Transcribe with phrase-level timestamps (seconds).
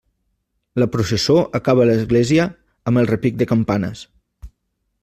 [0.83, 2.49] La processó acaba a l'església
[2.93, 4.05] amb el repic de campanes.